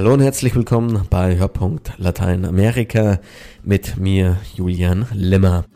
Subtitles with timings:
[0.00, 3.20] Hallo und herzlich willkommen bei Hörpunkt Lateinamerika
[3.62, 5.66] mit mir Julian Limmer.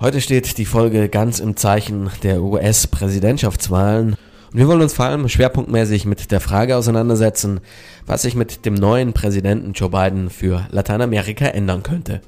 [0.00, 4.16] Heute steht die Folge ganz im Zeichen der US-Präsidentschaftswahlen
[4.52, 7.60] und wir wollen uns vor allem schwerpunktmäßig mit der Frage auseinandersetzen,
[8.04, 12.20] was sich mit dem neuen Präsidenten Joe Biden für Lateinamerika ändern könnte.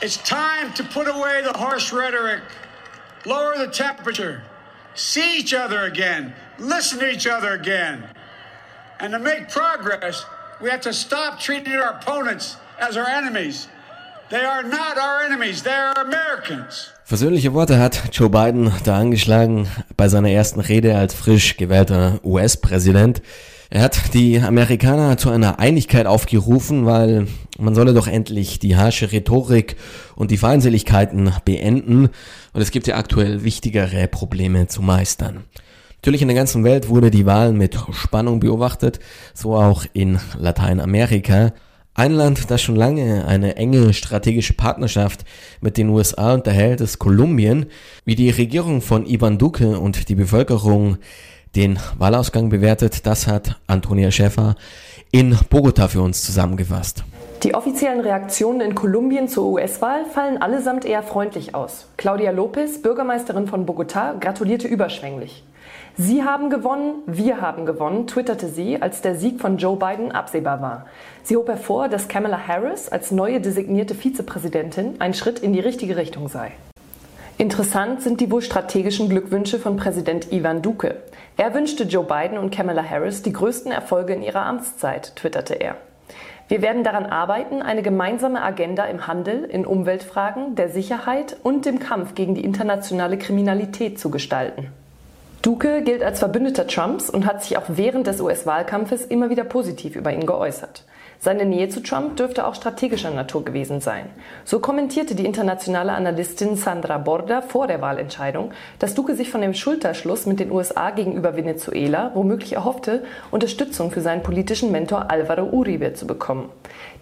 [0.00, 2.40] It's time to put away the harsh rhetoric,
[3.26, 4.42] lower the temperature,
[4.94, 8.04] see each other again, listen to each other again.
[8.98, 10.24] And to make progress,
[10.60, 13.68] we have to stop treating our opponents as our enemies.
[14.30, 16.92] They are not our enemies, they are Americans.
[17.04, 23.20] Versöhnliche Worte hat Joe Biden da angeschlagen bei seiner ersten Rede als frisch gewählter US-Präsident.
[23.72, 29.12] Er hat die Amerikaner zu einer Einigkeit aufgerufen, weil man solle doch endlich die harsche
[29.12, 29.76] Rhetorik
[30.16, 32.08] und die Feindseligkeiten beenden
[32.52, 35.44] und es gibt ja aktuell wichtigere Probleme zu meistern.
[35.98, 38.98] Natürlich in der ganzen Welt wurde die Wahl mit Spannung beobachtet,
[39.34, 41.52] so auch in Lateinamerika.
[41.94, 45.24] Ein Land, das schon lange eine enge strategische Partnerschaft
[45.60, 47.66] mit den USA unterhält, ist Kolumbien.
[48.04, 50.98] Wie die Regierung von Ivan Duque und die Bevölkerung
[51.56, 54.54] den Wahlausgang bewertet, das hat Antonia Schäfer
[55.10, 57.04] in Bogota für uns zusammengefasst.
[57.42, 61.86] Die offiziellen Reaktionen in Kolumbien zur US-Wahl fallen allesamt eher freundlich aus.
[61.96, 65.42] Claudia Lopez, Bürgermeisterin von Bogota, gratulierte überschwänglich.
[65.96, 70.62] Sie haben gewonnen, wir haben gewonnen, twitterte sie, als der Sieg von Joe Biden absehbar
[70.62, 70.86] war.
[71.22, 75.96] Sie hob hervor, dass Kamala Harris als neue designierte Vizepräsidentin ein Schritt in die richtige
[75.96, 76.52] Richtung sei.
[77.40, 80.96] Interessant sind die wohl strategischen Glückwünsche von Präsident Ivan Duque.
[81.38, 85.76] Er wünschte Joe Biden und Kamala Harris die größten Erfolge in ihrer Amtszeit, twitterte er.
[86.48, 91.78] Wir werden daran arbeiten, eine gemeinsame Agenda im Handel, in Umweltfragen, der Sicherheit und dem
[91.78, 94.66] Kampf gegen die internationale Kriminalität zu gestalten.
[95.40, 99.96] Duque gilt als Verbündeter Trumps und hat sich auch während des US-Wahlkampfes immer wieder positiv
[99.96, 100.84] über ihn geäußert.
[101.22, 104.06] Seine Nähe zu Trump dürfte auch strategischer Natur gewesen sein.
[104.46, 109.52] So kommentierte die internationale Analystin Sandra Borda vor der Wahlentscheidung, dass Duque sich von dem
[109.52, 115.92] Schulterschluss mit den USA gegenüber Venezuela womöglich erhoffte, Unterstützung für seinen politischen Mentor Alvaro Uribe
[115.92, 116.48] zu bekommen.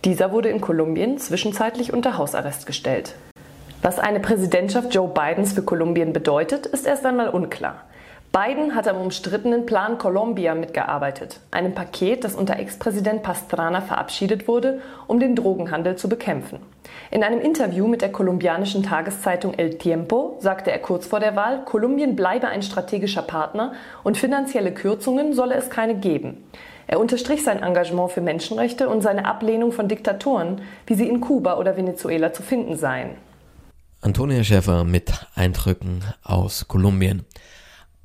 [0.04, 3.14] Dieser wurde in Kolumbien zwischenzeitlich unter Hausarrest gestellt.
[3.82, 7.84] Was eine Präsidentschaft Joe Bidens für Kolumbien bedeutet, ist erst einmal unklar.
[8.30, 14.82] Biden hat am umstrittenen Plan Colombia mitgearbeitet, einem Paket, das unter Ex-Präsident Pastrana verabschiedet wurde,
[15.06, 16.58] um den Drogenhandel zu bekämpfen.
[17.10, 21.64] In einem Interview mit der kolumbianischen Tageszeitung El Tiempo sagte er kurz vor der Wahl,
[21.64, 23.72] Kolumbien bleibe ein strategischer Partner
[24.04, 26.44] und finanzielle Kürzungen solle es keine geben.
[26.86, 31.56] Er unterstrich sein Engagement für Menschenrechte und seine Ablehnung von Diktatoren, wie sie in Kuba
[31.56, 33.10] oder Venezuela zu finden seien.
[34.02, 37.24] Antonia Schäfer mit Eindrücken aus Kolumbien.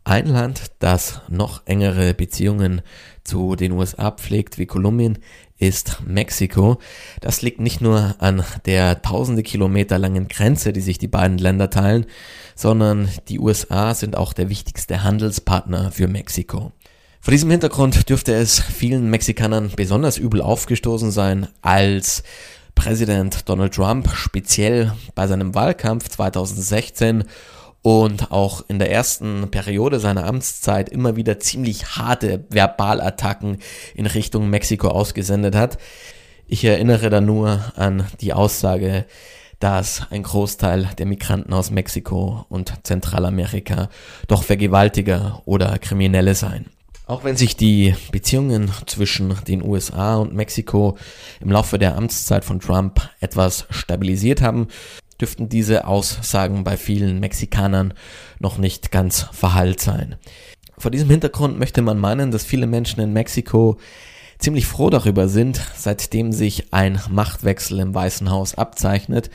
[0.06, 2.82] Ein Land, das noch engere Beziehungen
[3.24, 5.20] zu den USA pflegt wie Kolumbien,
[5.58, 6.78] ist Mexiko.
[7.22, 11.70] Das liegt nicht nur an der tausende Kilometer langen Grenze, die sich die beiden Länder
[11.70, 12.06] teilen,
[12.54, 16.74] sondern die USA sind auch der wichtigste Handelspartner für Mexiko.
[17.22, 22.24] Vor diesem Hintergrund dürfte es vielen Mexikanern besonders übel aufgestoßen sein, als
[22.76, 27.24] Präsident Donald Trump speziell bei seinem Wahlkampf 2016
[27.84, 33.60] und auch in der ersten Periode seiner Amtszeit immer wieder ziemlich harte Verbalattacken
[33.94, 35.78] in Richtung Mexiko ausgesendet hat.
[36.48, 39.06] Ich erinnere da nur an die Aussage,
[39.60, 43.90] dass ein Großteil der Migranten aus Mexiko und Zentralamerika
[44.28, 46.66] doch Vergewaltiger oder Kriminelle seien.
[47.06, 50.98] Auch wenn sich die Beziehungen zwischen den USA und Mexiko
[51.42, 54.70] im Laufe der Amtszeit von Trump etwas stabilisiert haben,
[55.24, 57.94] dürften diese Aussagen bei vielen Mexikanern
[58.40, 60.18] noch nicht ganz verhallt sein.
[60.78, 63.78] Vor diesem Hintergrund möchte man meinen, dass viele Menschen in Mexiko
[64.38, 69.30] ziemlich froh darüber sind, seitdem sich ein Machtwechsel im Weißen Haus abzeichnet.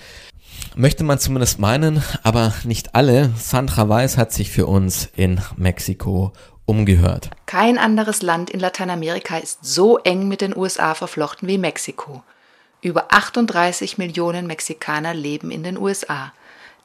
[0.77, 3.31] Möchte man zumindest meinen, aber nicht alle.
[3.39, 6.35] Sandra Weiß hat sich für uns in Mexiko
[6.67, 7.31] umgehört.
[7.47, 12.23] Kein anderes Land in Lateinamerika ist so eng mit den USA verflochten wie Mexiko.
[12.81, 16.33] Über 38 Millionen Mexikaner leben in den USA.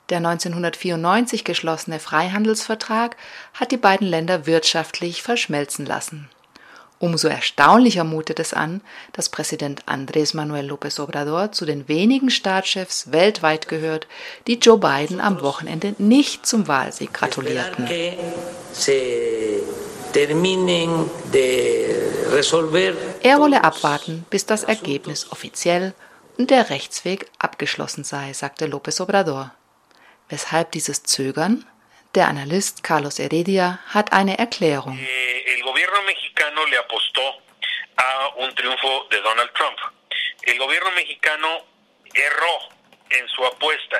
[0.09, 3.15] Der 1994 geschlossene Freihandelsvertrag
[3.53, 6.29] hat die beiden Länder wirtschaftlich verschmelzen lassen.
[6.99, 8.81] Umso erstaunlicher mutet es an,
[9.11, 14.07] dass Präsident Andrés Manuel López Obrador zu den wenigen Staatschefs weltweit gehört,
[14.47, 17.87] die Joe Biden am Wochenende nicht zum Wahlsieg gratulierten.
[23.21, 25.93] Er wolle abwarten, bis das Ergebnis offiziell
[26.37, 29.53] und der Rechtsweg abgeschlossen sei, sagte López Obrador.
[30.29, 31.65] Weshalb dieses Zögern?
[32.15, 34.97] Der Analyst Carlos Heredia hat eine Erklärung.
[34.99, 35.33] Eh.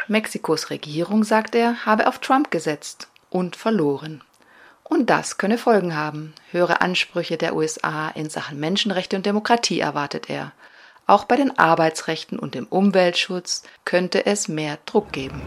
[0.07, 4.23] Mexikos Regierung, sagt er, habe auf Trump gesetzt und verloren.
[4.93, 6.35] Und das könne Folgen haben.
[6.51, 10.51] Höhere Ansprüche der USA in Sachen Menschenrechte und Demokratie erwartet er.
[11.07, 15.41] Auch bei den Arbeitsrechten und dem Umweltschutz könnte es mehr Druck geben.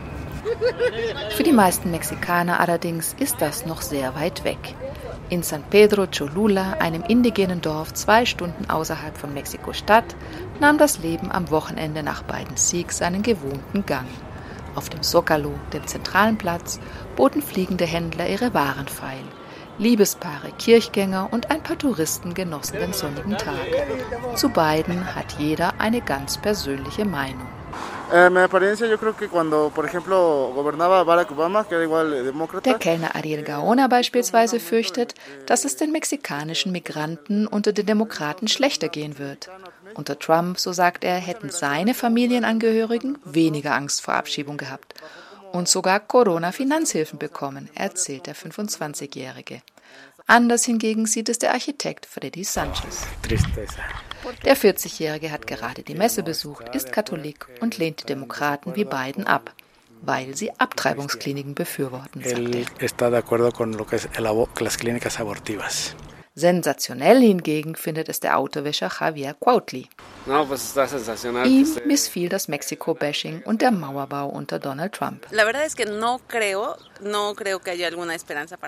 [1.36, 4.74] Für die meisten Mexikaner allerdings ist das noch sehr weit weg.
[5.30, 10.16] In San Pedro Cholula, einem indigenen Dorf zwei Stunden außerhalb von Mexiko-Stadt,
[10.58, 14.08] nahm das Leben am Wochenende nach beiden Siegs seinen gewohnten Gang.
[14.76, 16.78] Auf dem Zocalo, dem zentralen Platz,
[17.16, 19.24] boten fliegende Händler ihre Waren feil.
[19.78, 23.56] Liebespaare, Kirchgänger und ein paar Touristen genossen den sonnigen Tag.
[24.36, 27.46] Zu beiden hat jeder eine ganz persönliche Meinung.
[32.64, 35.14] Der Kellner Ariel Gaona beispielsweise fürchtet,
[35.46, 39.50] dass es den mexikanischen Migranten unter den Demokraten schlechter gehen wird.
[39.96, 44.92] Unter Trump, so sagt er, hätten seine Familienangehörigen weniger Angst vor Abschiebung gehabt
[45.52, 49.62] und sogar Corona-Finanzhilfen bekommen, erzählt der 25-Jährige.
[50.26, 53.06] Anders hingegen sieht es der Architekt Freddy Sanchez.
[54.44, 59.26] Der 40-Jährige hat gerade die Messe besucht, ist Katholik und lehnt die Demokraten wie Biden
[59.26, 59.54] ab,
[60.02, 62.66] weil sie Abtreibungskliniken befürworten, sagt er.
[66.38, 69.88] Sensationell hingegen findet es der Autowäscher Javier Cuautli.
[70.26, 75.26] Ihm missfiel das Mexiko-Bashing und der Mauerbau unter Donald Trump.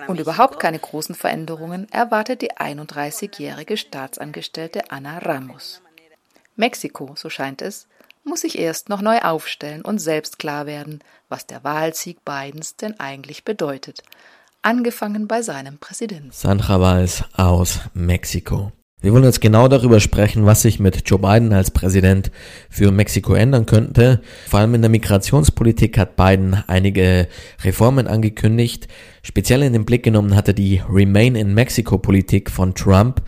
[0.07, 5.83] Und überhaupt keine großen Veränderungen erwartet die 31-jährige Staatsangestellte Ana Ramos.
[6.55, 7.87] Mexiko, so scheint es,
[8.23, 12.99] muss sich erst noch neu aufstellen und selbst klar werden, was der Wahlsieg Bidens denn
[12.99, 14.01] eigentlich bedeutet
[14.61, 16.31] angefangen bei seinem Präsidenten.
[16.31, 18.71] Sandra Weiß aus Mexiko.
[19.01, 22.31] Wir wollen jetzt genau darüber sprechen, was sich mit Joe Biden als Präsident
[22.69, 24.21] für Mexiko ändern könnte.
[24.49, 27.29] Vor allem in der Migrationspolitik hat Biden einige
[27.63, 28.89] Reformen angekündigt.
[29.23, 33.21] Speziell in den Blick genommen hatte die Remain in Mexico Politik von Trump,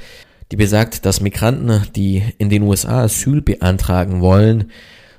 [0.51, 4.71] die besagt, dass Migranten, die in den USA Asyl beantragen wollen,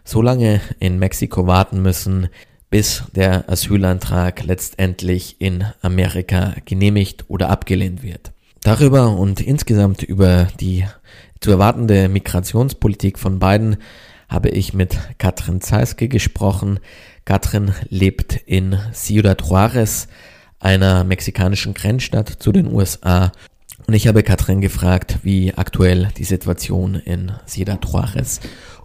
[0.05, 2.29] so lange in Mexiko warten müssen,
[2.73, 8.33] bis der Asylantrag letztendlich in Amerika genehmigt oder abgelehnt wird.
[8.63, 10.87] Darüber und insgesamt über die
[11.41, 13.77] zu erwartende Migrationspolitik von Biden
[14.27, 16.81] habe ich mit Katrin Zeiske gesprochen.
[17.27, 20.09] Katrin lebt in Ciudad Juarez,
[20.59, 23.33] einer mexikanischen Grenzstadt zu den USA.
[23.87, 28.41] Und ich habe Katrin gefragt, wie aktuell die Situation in Ciudad Juarez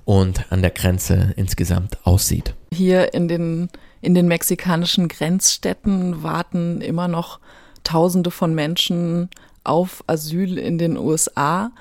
[0.08, 2.56] und an der Grenze insgesamt aussieht.
[2.72, 3.68] Hier in den,
[4.00, 7.42] in den mexikanischen Grenzstädten warten immer noch
[7.84, 9.30] Tausende von Menschen
[9.66, 11.72] auf Asyl in den USA.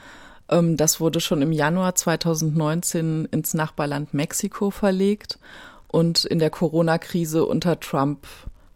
[0.48, 5.38] Ähm, das wurde schon im Januar 2019 ins Nachbarland Mexiko verlegt
[5.86, 8.26] und in der Corona-Krise unter Trump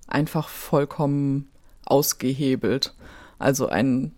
[0.07, 1.49] einfach vollkommen
[1.87, 2.95] ausgehebelt.
[3.41, 4.13] Also ein,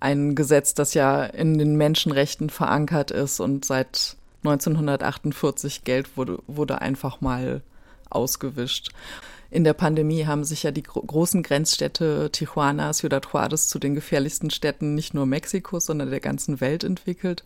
[0.00, 6.80] ein Gesetz, das ja in den Menschenrechten verankert ist und seit 1948 Geld wurde, wurde
[6.80, 7.62] einfach mal
[8.10, 8.90] ausgewischt.
[9.50, 13.94] In der Pandemie haben sich ja die gro großen Grenzstädte Tijuana, Ciudad Juarez zu den
[13.94, 17.44] gefährlichsten Städten nicht nur Mexikos, sondern der ganzen Welt entwickelt.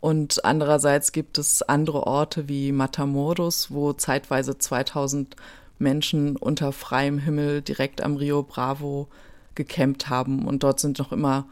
[0.00, 5.36] Und andererseits gibt es andere Orte wie Matamoros, wo zeitweise 2000
[5.78, 9.08] Menschen unter freiem Himmel direkt am Rio Bravo
[9.54, 10.46] gecampt haben.
[10.46, 11.46] Und dort sind noch immer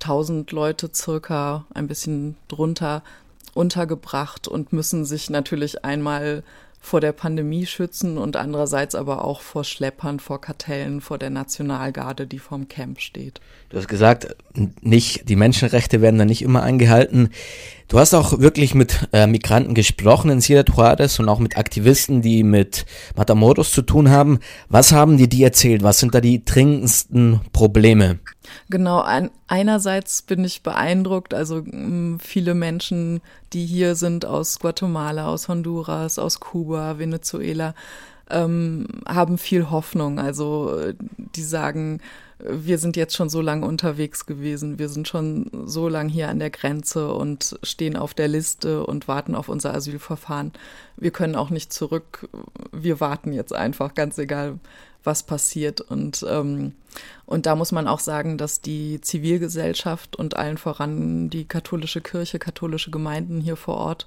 [0.00, 3.02] 1000 Leute circa, ein bisschen drunter,
[3.54, 6.42] untergebracht und müssen sich natürlich einmal
[6.80, 12.26] vor der Pandemie schützen und andererseits aber auch vor Schleppern, vor Kartellen, vor der Nationalgarde,
[12.26, 13.40] die vorm Camp steht.
[13.68, 14.36] Du hast gesagt,
[14.80, 17.30] nicht, die Menschenrechte werden da nicht immer eingehalten.
[17.88, 22.22] Du hast auch wirklich mit äh, Migranten gesprochen in Ciudad Juarez und auch mit Aktivisten,
[22.22, 22.86] die mit
[23.16, 24.38] Matamoros zu tun haben.
[24.68, 25.82] Was haben dir die erzählt?
[25.82, 28.18] Was sind da die dringendsten Probleme?
[28.70, 31.62] Genau, ein, einerseits bin ich beeindruckt, also
[32.20, 33.20] viele Menschen,
[33.52, 37.74] die hier sind aus Guatemala, aus Honduras, aus Kuba, Venezuela,
[38.30, 40.18] ähm, haben viel Hoffnung.
[40.18, 42.00] Also die sagen,
[42.38, 46.38] wir sind jetzt schon so lange unterwegs gewesen, wir sind schon so lange hier an
[46.38, 50.52] der Grenze und stehen auf der Liste und warten auf unser Asylverfahren.
[50.96, 52.28] Wir können auch nicht zurück,
[52.70, 54.58] wir warten jetzt einfach, ganz egal,
[55.04, 55.80] was passiert.
[55.80, 56.72] Und, ähm,
[57.26, 62.38] und da muss man auch sagen, dass die Zivilgesellschaft und allen voran die katholische Kirche,
[62.38, 64.06] katholische Gemeinden hier vor Ort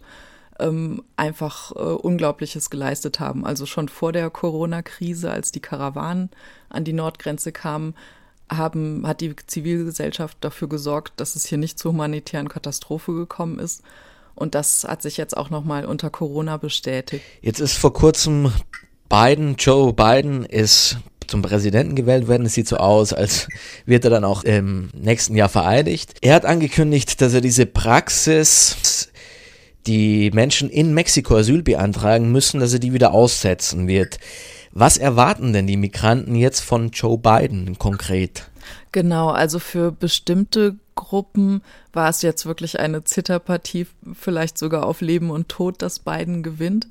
[0.59, 3.45] ähm, einfach äh, Unglaubliches geleistet haben.
[3.45, 6.29] Also schon vor der Corona-Krise, als die Karawanen
[6.69, 7.95] an die Nordgrenze kamen,
[8.49, 13.81] haben, hat die Zivilgesellschaft dafür gesorgt, dass es hier nicht zur humanitären Katastrophe gekommen ist.
[14.35, 17.23] Und das hat sich jetzt auch nochmal unter Corona bestätigt.
[17.41, 18.51] Jetzt ist vor kurzem
[19.11, 20.95] Biden, Joe Biden ist
[21.27, 22.45] zum Präsidenten gewählt werden.
[22.45, 23.49] Es sieht so aus, als
[23.85, 26.13] wird er dann auch im nächsten Jahr vereidigt.
[26.21, 29.11] Er hat angekündigt, dass er diese Praxis,
[29.85, 34.17] die Menschen in Mexiko Asyl beantragen müssen, dass er die wieder aussetzen wird.
[34.71, 38.49] Was erwarten denn die Migranten jetzt von Joe Biden konkret?
[38.93, 45.31] Genau, also für bestimmte Gruppen war es jetzt wirklich eine Zitterpartie, vielleicht sogar auf Leben
[45.31, 46.87] und Tod, dass Biden gewinnt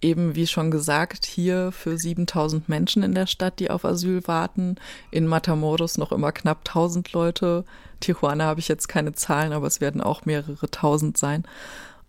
[0.00, 4.76] eben, wie schon gesagt, hier für 7000 Menschen in der Stadt, die auf Asyl warten.
[5.10, 7.64] In Matamoros noch immer knapp 1000 Leute.
[8.00, 11.44] Tijuana habe ich jetzt keine Zahlen, aber es werden auch mehrere tausend sein.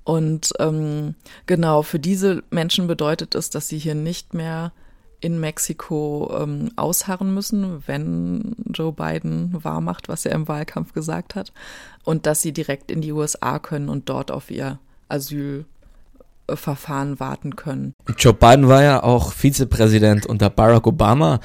[0.04, 1.16] Und ähm,
[1.48, 4.72] genau, für diese Menschen bedeutet es, dass sie hier nicht mehr
[5.20, 11.52] in Mexiko ähm, ausharren müssen, wenn Joe Biden wahrmacht, was er im Wahlkampf gesagt hat,
[12.04, 15.66] und dass sie direkt in die USA können und dort auf ihr Asyl
[16.54, 17.94] Verfahren warten können.
[18.18, 21.40] Joe Biden war ja auch Vizepräsident unter Barack Obama.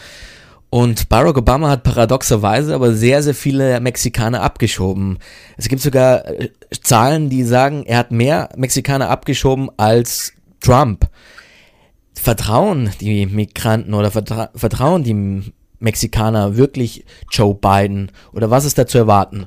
[0.70, 5.18] Und Barack Obama hat paradoxerweise aber sehr, sehr viele Mexikaner abgeschoben.
[5.56, 6.50] Es gibt sogar äh,
[6.82, 11.08] Zahlen, die sagen, er hat mehr Mexikaner abgeschoben als Trump.
[12.14, 18.12] Vertrauen die Migranten oder vertra vertrauen die Mexikaner wirklich Joe Biden?
[18.32, 19.46] Oder was ist da zu erwarten?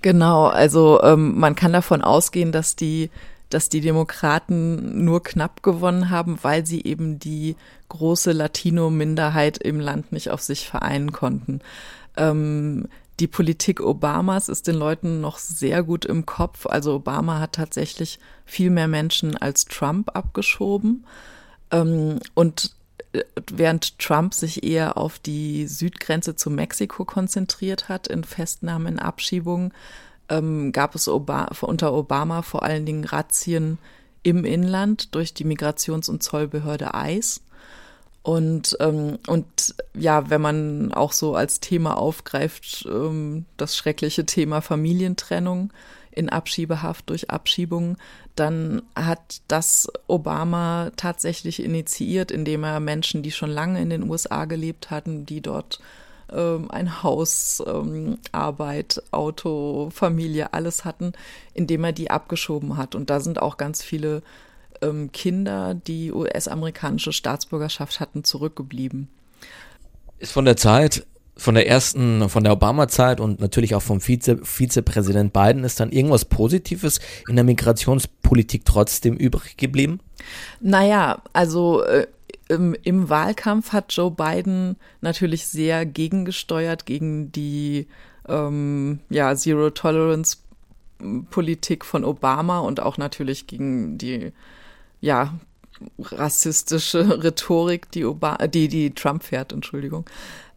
[0.00, 3.10] Genau, also ähm, man kann davon ausgehen, dass die
[3.54, 7.54] dass die Demokraten nur knapp gewonnen haben, weil sie eben die
[7.88, 11.60] große Latino-Minderheit im Land nicht auf sich vereinen konnten.
[12.16, 12.88] Ähm,
[13.20, 16.66] die Politik Obamas ist den Leuten noch sehr gut im Kopf.
[16.66, 21.06] Also Obama hat tatsächlich viel mehr Menschen als Trump abgeschoben.
[21.70, 22.72] Ähm, und
[23.12, 28.98] äh, während Trump sich eher auf die Südgrenze zu Mexiko konzentriert hat, in Festnahmen, in
[28.98, 29.72] Abschiebungen,
[30.28, 33.78] ähm, gab es Oba unter Obama vor allen Dingen Razzien
[34.22, 37.40] im Inland durch die Migrations- und Zollbehörde ICE.
[38.22, 44.62] Und, ähm, und ja, wenn man auch so als Thema aufgreift, ähm, das schreckliche Thema
[44.62, 45.70] Familientrennung
[46.10, 47.98] in Abschiebehaft durch Abschiebung,
[48.34, 54.46] dann hat das Obama tatsächlich initiiert, indem er Menschen, die schon lange in den USA
[54.46, 55.80] gelebt hatten, die dort
[56.32, 61.12] ähm, ein Haus, ähm, Arbeit, Auto, Familie, alles hatten,
[61.52, 62.94] indem er die abgeschoben hat.
[62.94, 64.22] Und da sind auch ganz viele
[64.82, 69.08] ähm, Kinder, die US-amerikanische Staatsbürgerschaft hatten, zurückgeblieben.
[70.18, 74.38] Ist von der Zeit, von der ersten, von der Obama-Zeit und natürlich auch vom Vize,
[74.44, 80.00] Vizepräsident Biden ist dann irgendwas Positives in der Migrationspolitik trotzdem übrig geblieben?
[80.60, 82.06] Naja, also äh,
[82.48, 87.86] im, im Wahlkampf hat Joe Biden natürlich sehr gegengesteuert gegen die
[88.28, 90.38] ähm, ja, Zero Tolerance
[91.30, 94.32] Politik von Obama und auch natürlich gegen die
[95.00, 95.34] ja
[95.98, 100.06] rassistische Rhetorik, die Obama, die die Trump fährt, Entschuldigung.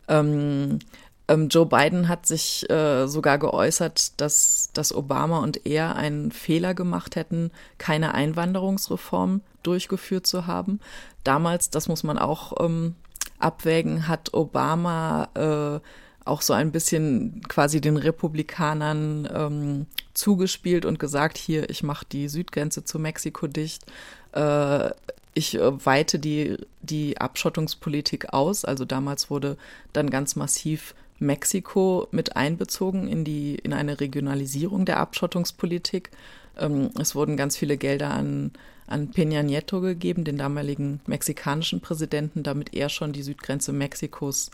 [0.07, 0.79] Ähm,
[1.27, 6.73] ähm, Joe Biden hat sich äh, sogar geäußert, dass, dass Obama und er einen Fehler
[6.73, 10.79] gemacht hätten, keine Einwanderungsreform durchgeführt zu haben.
[11.23, 12.95] Damals, das muss man auch ähm,
[13.39, 15.79] abwägen, hat Obama äh,
[16.25, 22.27] auch so ein bisschen quasi den Republikanern ähm, zugespielt und gesagt, hier, ich mache die
[22.27, 23.85] Südgrenze zu Mexiko dicht.
[24.33, 24.89] Äh,
[25.33, 28.65] ich äh, weite die, die Abschottungspolitik aus.
[28.65, 29.57] Also damals wurde
[29.93, 36.11] dann ganz massiv Mexiko mit einbezogen in die, in eine Regionalisierung der Abschottungspolitik.
[36.57, 38.51] Ähm, es wurden ganz viele Gelder an,
[38.87, 44.49] an Peña Nieto gegeben, den damaligen mexikanischen Präsidenten, damit er schon die Südgrenze Mexikos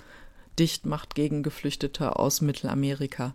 [0.60, 3.34] dicht macht gegen Geflüchtete aus Mittelamerika.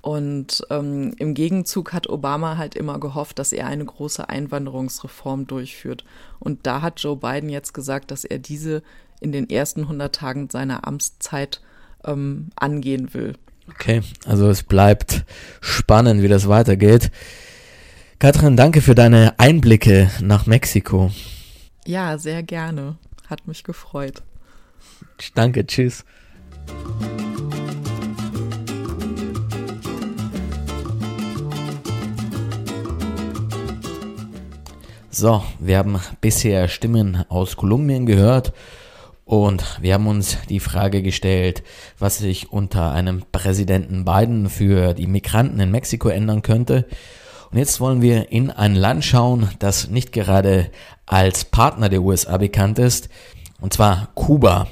[0.00, 6.04] Und ähm, im Gegenzug hat Obama halt immer gehofft, dass er eine große Einwanderungsreform durchführt.
[6.38, 8.82] Und da hat Joe Biden jetzt gesagt, dass er diese
[9.20, 11.60] in den ersten 100 Tagen seiner Amtszeit
[12.04, 13.34] ähm, angehen will.
[13.70, 15.24] Okay, also es bleibt
[15.60, 17.10] spannend, wie das weitergeht.
[18.20, 21.12] Katrin, danke für deine Einblicke nach Mexiko.
[21.86, 22.96] Ja, sehr gerne.
[23.28, 24.24] Hat mich gefreut.
[25.36, 26.04] Danke, tschüss.
[35.10, 38.52] So, wir haben bisher Stimmen aus Kolumbien gehört
[39.26, 41.62] und wir haben uns die Frage gestellt,
[42.00, 46.84] was sich unter einem Präsidenten Biden für die Migranten in Mexiko ändern könnte.
[47.50, 50.70] Und jetzt wollen wir in ein Land schauen, das nicht gerade
[51.06, 53.08] als Partner der USA bekannt ist,
[53.60, 54.66] und zwar Kuba.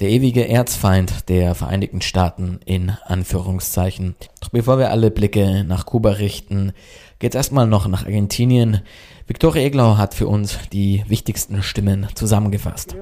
[0.00, 4.16] Der ewige Erzfeind der Vereinigten Staaten in Anführungszeichen.
[4.40, 6.72] Doch bevor wir alle Blicke nach Kuba richten,
[7.20, 8.82] geht's erstmal noch nach Argentinien.
[9.26, 12.94] Viktoria Eglau hat für uns die wichtigsten Stimmen zusammengefasst.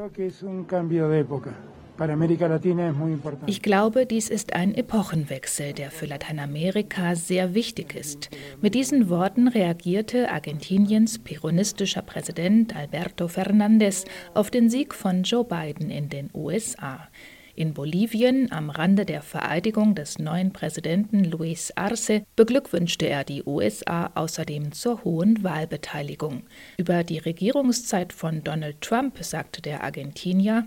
[3.46, 8.30] Ich glaube, dies ist ein Epochenwechsel, der für Lateinamerika sehr wichtig ist.
[8.60, 14.04] Mit diesen Worten reagierte Argentiniens peronistischer Präsident Alberto Fernandez
[14.34, 17.08] auf den Sieg von Joe Biden in den USA.
[17.54, 24.10] In Bolivien, am Rande der Vereidigung des neuen Präsidenten Luis Arce, beglückwünschte er die USA
[24.14, 26.44] außerdem zur hohen Wahlbeteiligung.
[26.78, 30.66] Über die Regierungszeit von Donald Trump sagte der Argentinier,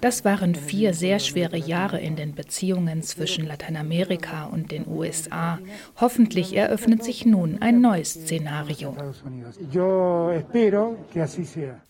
[0.00, 5.58] das waren vier sehr schwere Jahre in den Beziehungen zwischen Lateinamerika und den USA.
[6.00, 8.96] Hoffentlich eröffnet sich nun ein neues Szenario.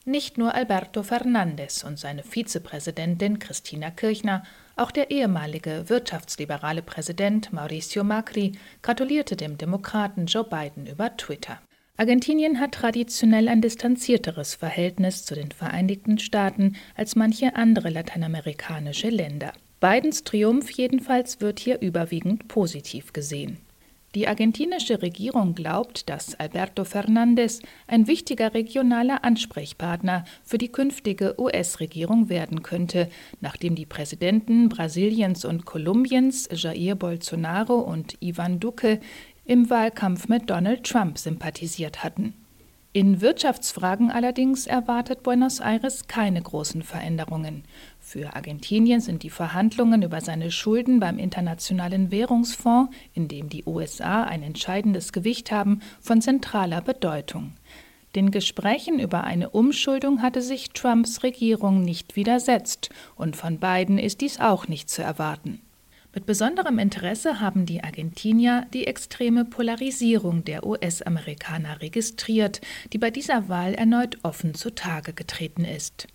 [0.04, 4.42] Nicht nur Alberto Fernandez und seine Vizepräsidentin Christina Kirchner,
[4.76, 8.52] auch der ehemalige wirtschaftsliberale Präsident Mauricio Macri
[8.82, 11.60] gratulierte dem Demokraten Joe Biden über Twitter.
[12.00, 19.52] Argentinien hat traditionell ein distanzierteres Verhältnis zu den Vereinigten Staaten als manche andere lateinamerikanische Länder.
[19.80, 23.58] Bidens Triumph jedenfalls wird hier überwiegend positiv gesehen.
[24.16, 32.28] Die argentinische Regierung glaubt, dass Alberto Fernandez ein wichtiger regionaler Ansprechpartner für die künftige US-Regierung
[32.28, 33.08] werden könnte,
[33.40, 38.98] nachdem die Präsidenten Brasiliens und Kolumbiens Jair Bolsonaro und Ivan Duque
[39.50, 42.34] im Wahlkampf mit Donald Trump sympathisiert hatten.
[42.92, 47.64] In Wirtschaftsfragen allerdings erwartet Buenos Aires keine großen Veränderungen.
[47.98, 54.22] Für Argentinien sind die Verhandlungen über seine Schulden beim Internationalen Währungsfonds, in dem die USA
[54.22, 57.54] ein entscheidendes Gewicht haben, von zentraler Bedeutung.
[58.14, 64.20] Den Gesprächen über eine Umschuldung hatte sich Trumps Regierung nicht widersetzt, und von beiden ist
[64.20, 65.60] dies auch nicht zu erwarten.
[66.12, 72.60] Mit besonderem Interesse haben die Argentinier die extreme Polarisierung der US-Amerikaner registriert,
[72.92, 76.08] die bei dieser Wahl erneut offen zutage getreten ist.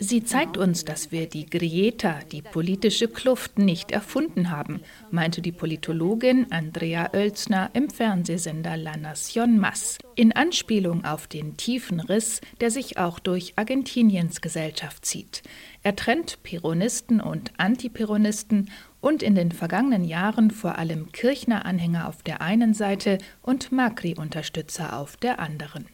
[0.00, 5.52] Sie zeigt uns, dass wir die Grieta, die politische Kluft, nicht erfunden haben, meinte die
[5.52, 12.70] Politologin Andrea Oelzner im Fernsehsender La Nación Más, in Anspielung auf den tiefen Riss, der
[12.70, 15.42] sich auch durch Argentiniens Gesellschaft zieht.
[15.82, 18.70] Er trennt Peronisten und Antiperonisten
[19.04, 25.18] und in den vergangenen Jahren vor allem Kirchner-Anhänger auf der einen Seite und Macri-Unterstützer auf
[25.18, 25.84] der anderen.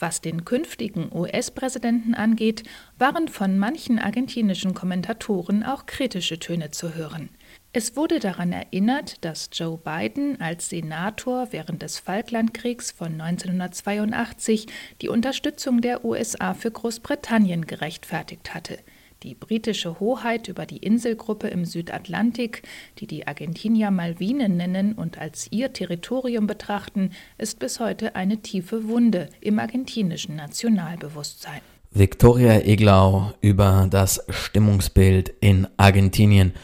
[0.00, 2.62] Was den künftigen US-Präsidenten angeht,
[2.98, 7.28] waren von manchen argentinischen Kommentatoren auch kritische Töne zu hören.
[7.74, 14.66] Es wurde daran erinnert, dass Joe Biden als Senator während des Falklandkriegs von 1982
[15.02, 18.78] die Unterstützung der USA für Großbritannien gerechtfertigt hatte.
[19.22, 22.62] Die britische Hoheit über die Inselgruppe im Südatlantik,
[22.98, 28.88] die die Argentinier Malvinen nennen und als ihr Territorium betrachten, ist bis heute eine tiefe
[28.88, 31.60] Wunde im argentinischen Nationalbewusstsein.
[31.90, 36.54] Victoria Eglau über das Stimmungsbild in Argentinien.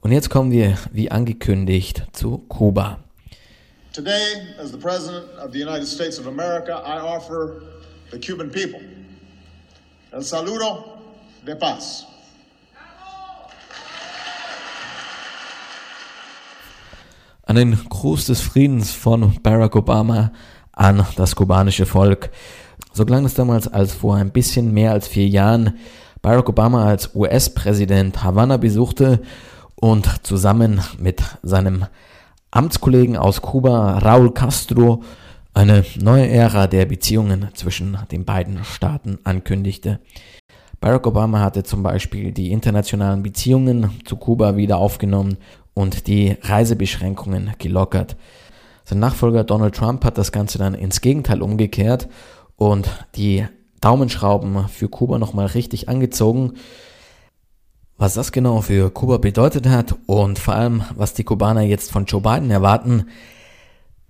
[0.00, 2.98] Und jetzt kommen wir, wie angekündigt, zu Kuba.
[3.92, 7.62] Today, as the President of the United States of America, I offer
[8.10, 8.80] the Cuban people
[10.12, 11.01] el saludo
[11.46, 12.06] de paz.
[17.44, 20.32] An den Gruß des Friedens von Barack Obama
[20.72, 22.30] an das kubanische Volk.
[22.92, 25.78] So klang es damals, als vor ein bisschen mehr als vier Jahren
[26.22, 29.20] Barack Obama als US-Präsident Havanna besuchte
[29.74, 31.86] und zusammen mit seinem
[32.52, 35.02] Amtskollegen aus Kuba, Raúl Castro,
[35.54, 39.98] eine neue Ära der Beziehungen zwischen den beiden Staaten ankündigte.
[40.82, 45.36] Barack Obama hatte zum Beispiel die internationalen Beziehungen zu Kuba wieder aufgenommen
[45.74, 48.16] und die Reisebeschränkungen gelockert.
[48.82, 52.08] Sein Nachfolger Donald Trump hat das Ganze dann ins Gegenteil umgekehrt
[52.56, 53.46] und die
[53.80, 56.54] Daumenschrauben für Kuba nochmal richtig angezogen.
[57.96, 62.06] Was das genau für Kuba bedeutet hat und vor allem, was die Kubaner jetzt von
[62.06, 63.06] Joe Biden erwarten,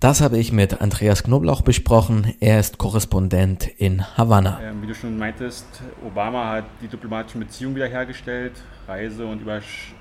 [0.03, 2.35] das habe ich mit Andreas Knoblauch besprochen.
[2.41, 4.61] Er ist Korrespondent in Havanna.
[4.61, 5.65] Ähm, wie du schon meintest,
[6.05, 8.53] Obama hat die diplomatischen Beziehungen wiederhergestellt,
[8.89, 9.41] Reise- und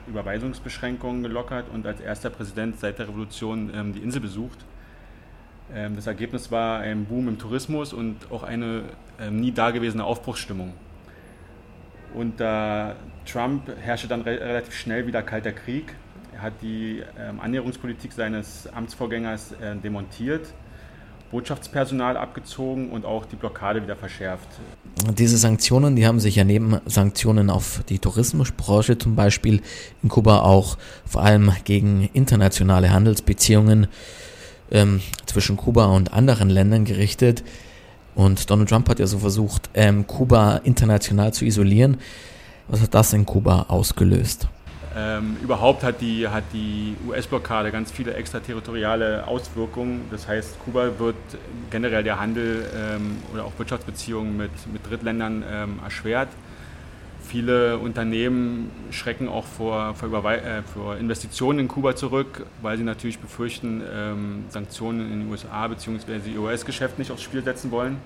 [0.08, 4.66] Überweisungsbeschränkungen gelockert und als erster Präsident seit der Revolution ähm, die Insel besucht.
[5.72, 8.86] Ähm, das Ergebnis war ein Boom im Tourismus und auch eine
[9.30, 10.74] nie dagewesene Aufbruchsstimmung.
[12.16, 12.96] Unter
[13.32, 15.94] Trump herrschte dann re relativ schnell wieder kalter Krieg
[16.42, 20.54] hat die ähm, Annäherungspolitik seines Amtsvorgängers äh, demontiert,
[21.32, 24.48] Botschaftspersonal abgezogen und auch die Blockade wieder verschärft.
[25.18, 29.62] Diese Sanktionen, die haben sich ja neben Sanktionen auf die Tourismusbranche zum Beispiel
[30.04, 33.88] in Kuba auch vor allem gegen internationale Handelsbeziehungen
[34.72, 37.44] ähm, zwischen Kuba und anderen Ländern gerichtet.
[38.14, 41.98] Und Donald Trump hat ja so versucht, ähm, Kuba international zu isolieren.
[42.68, 44.48] Was hat das in Kuba ausgelöst?
[44.94, 50.02] Ähm, überhaupt hat die, hat die US-Blockade ganz viele extraterritoriale Auswirkungen.
[50.12, 51.16] Das heißt, Kuba wird
[51.70, 56.28] generell der Handel ähm, oder auch Wirtschaftsbeziehungen mit, mit Drittländern ähm, erschwert.
[57.24, 63.20] Viele Unternehmen schrecken auch vor, vor, äh, vor, Investitionen in Kuba zurück, weil sie natürlich
[63.20, 66.32] befürchten, ähm, Sanktionen in den USA bzw.
[66.34, 67.98] ihr US-Geschäft nicht aufs Spiel setzen wollen.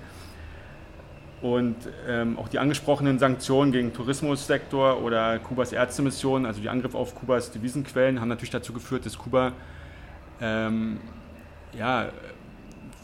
[1.42, 1.76] Und
[2.08, 7.50] ähm, auch die angesprochenen Sanktionen gegen Tourismussektor oder Kubas Ärztemission, also die Angriffe auf Kubas
[7.50, 9.52] Devisenquellen, haben natürlich dazu geführt, dass Kuba
[10.40, 10.98] ähm,
[11.78, 12.08] ja,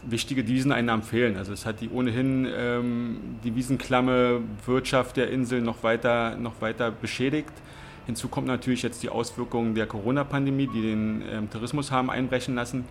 [0.05, 1.37] wichtige Deviseneinnahmen fehlen.
[1.37, 7.53] Also es hat die ohnehin ähm, devisenklamme Wirtschaft der Insel noch weiter, noch weiter beschädigt.
[8.07, 12.85] Hinzu kommt natürlich jetzt die Auswirkungen der Corona-Pandemie, die den ähm, Tourismus haben einbrechen lassen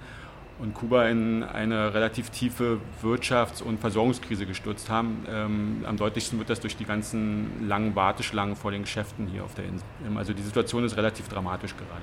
[0.62, 5.26] und Kuba in eine relativ tiefe Wirtschafts- und Versorgungskrise gestürzt haben.
[5.30, 9.56] Ähm, am deutlichsten wird das durch die ganzen langen Warteschlangen vor den Geschäften hier auf
[9.56, 9.86] der Insel.
[10.06, 12.02] Ähm, also die Situation ist relativ dramatisch gerade.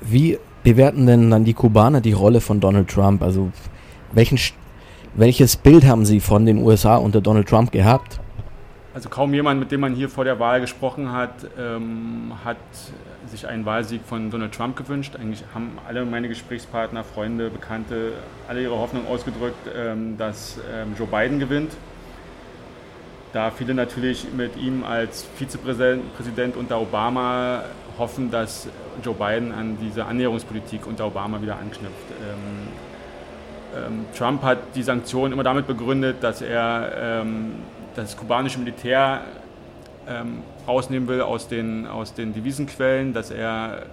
[0.00, 3.22] Wie bewerten denn dann die Kubaner die Rolle von Donald Trump?
[3.22, 3.50] Also
[4.12, 4.38] welchen,
[5.14, 8.20] welches Bild haben Sie von den USA unter Donald Trump gehabt?
[8.98, 12.56] Also kaum jemand, mit dem man hier vor der Wahl gesprochen hat, ähm, hat
[13.26, 15.14] sich einen Wahlsieg von Donald Trump gewünscht.
[15.14, 18.14] Eigentlich haben alle meine Gesprächspartner, Freunde, Bekannte
[18.48, 21.76] alle ihre Hoffnung ausgedrückt, ähm, dass ähm, Joe Biden gewinnt.
[23.32, 27.62] Da viele natürlich mit ihm als Vizepräsident unter Obama
[27.98, 28.66] hoffen, dass
[29.04, 31.94] Joe Biden an diese Annäherungspolitik unter Obama wieder anknüpft.
[32.20, 32.66] Ähm,
[33.76, 37.52] ähm, Trump hat die Sanktionen immer damit begründet, dass er ähm,
[37.94, 39.22] das kubanische Militär
[40.06, 43.86] ähm, rausnehmen will aus den, aus den Devisenquellen, dass er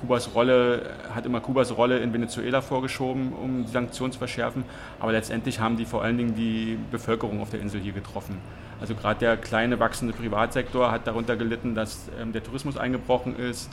[0.00, 0.82] Kubas Rolle,
[1.14, 4.64] hat immer Kubas Rolle in Venezuela vorgeschoben, um die Sanktionen zu verschärfen.
[4.98, 8.38] Aber letztendlich haben die vor allen Dingen die Bevölkerung auf der Insel hier getroffen.
[8.80, 13.70] Also gerade der kleine wachsende Privatsektor hat darunter gelitten, dass ähm, der Tourismus eingebrochen ist.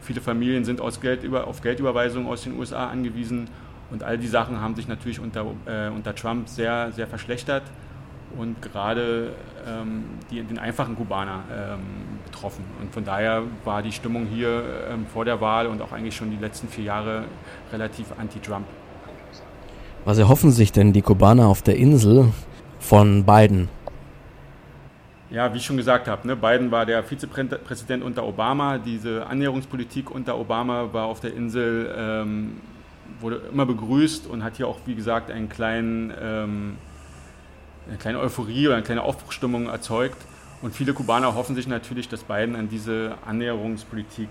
[0.00, 3.48] Viele Familien sind aus Geld über, auf Geldüberweisungen aus den USA angewiesen
[3.90, 7.64] und all die Sachen haben sich natürlich unter, äh, unter Trump sehr, sehr verschlechtert
[8.38, 9.32] und gerade
[9.66, 11.80] ähm, die, den einfachen Kubaner ähm,
[12.24, 12.64] betroffen.
[12.80, 16.30] Und von daher war die Stimmung hier ähm, vor der Wahl und auch eigentlich schon
[16.30, 17.24] die letzten vier Jahre
[17.72, 18.66] relativ anti-Trump.
[20.04, 22.32] Was erhoffen sich denn die Kubaner auf der Insel
[22.78, 23.68] von Biden?
[25.30, 28.78] Ja, wie ich schon gesagt habe, ne, Biden war der Vizepräsident unter Obama.
[28.78, 32.60] Diese Annäherungspolitik unter Obama war auf der Insel ähm,
[33.20, 36.76] wurde immer begrüßt und hat hier auch, wie gesagt, einen kleinen, ähm,
[37.88, 40.16] eine kleine Euphorie oder eine kleine Aufbruchstimmung erzeugt.
[40.62, 44.28] Und viele Kubaner hoffen sich natürlich, dass Biden an diese Annäherungspolitik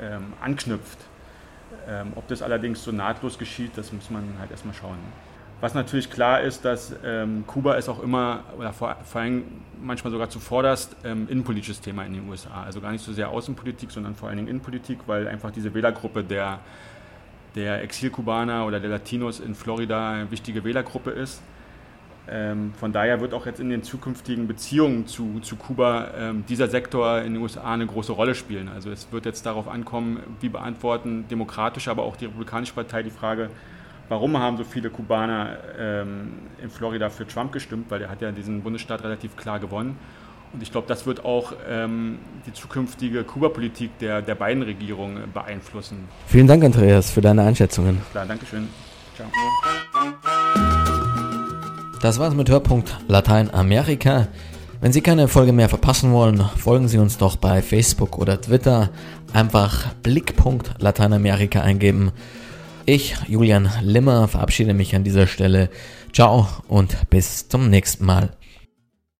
[0.00, 0.98] ähm, anknüpft.
[1.88, 4.98] Ähm, ob das allerdings so nahtlos geschieht, das muss man halt erstmal schauen.
[5.60, 9.44] Was natürlich klar ist, dass ähm, Kuba ist auch immer, oder vor, vor allem
[9.80, 12.62] manchmal sogar zuvorderst, ähm, innenpolitisches Thema in den USA.
[12.64, 16.22] Also gar nicht so sehr Außenpolitik, sondern vor allen Dingen Innenpolitik, weil einfach diese Wählergruppe
[16.22, 16.60] der
[17.54, 21.42] der Exilkubaner oder der Latinos in Florida eine wichtige Wählergruppe ist.
[22.30, 26.68] Ähm, von daher wird auch jetzt in den zukünftigen Beziehungen zu, zu Kuba ähm, dieser
[26.68, 28.68] Sektor in den USA eine große Rolle spielen.
[28.68, 33.10] Also es wird jetzt darauf ankommen, wie beantworten demokratische, aber auch die Republikanische Partei die
[33.10, 33.50] Frage,
[34.08, 38.30] warum haben so viele Kubaner ähm, in Florida für Trump gestimmt, weil er hat ja
[38.30, 39.96] diesen Bundesstaat relativ klar gewonnen.
[40.52, 46.08] Und ich glaube, das wird auch ähm, die zukünftige Kuba-Politik der, der beiden Regierungen beeinflussen.
[46.26, 48.00] Vielen Dank, Andreas, für deine Einschätzungen.
[48.12, 48.68] Klar, Dankeschön.
[49.14, 49.28] Ciao.
[52.00, 54.28] Das war's mit Hörpunkt Lateinamerika.
[54.80, 58.90] Wenn Sie keine Folge mehr verpassen wollen, folgen Sie uns doch bei Facebook oder Twitter.
[59.32, 62.12] Einfach Blickpunkt Lateinamerika eingeben.
[62.86, 65.70] Ich, Julian Limmer, verabschiede mich an dieser Stelle.
[66.12, 68.30] Ciao und bis zum nächsten Mal.